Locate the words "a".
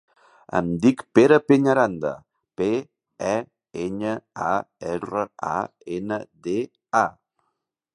4.49-4.51, 5.55-5.57, 7.07-7.09